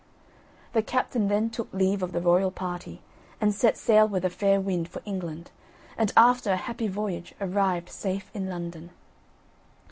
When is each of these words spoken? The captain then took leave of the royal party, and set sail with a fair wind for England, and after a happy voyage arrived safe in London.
The 0.73 0.81
captain 0.81 1.27
then 1.27 1.51
took 1.51 1.71
leave 1.71 2.01
of 2.01 2.11
the 2.11 2.21
royal 2.21 2.49
party, 2.49 3.03
and 3.39 3.53
set 3.53 3.77
sail 3.77 4.07
with 4.07 4.25
a 4.25 4.31
fair 4.31 4.59
wind 4.59 4.89
for 4.89 4.99
England, 5.05 5.51
and 5.95 6.11
after 6.17 6.49
a 6.49 6.57
happy 6.57 6.87
voyage 6.87 7.35
arrived 7.39 7.89
safe 7.89 8.31
in 8.33 8.49
London. 8.49 8.89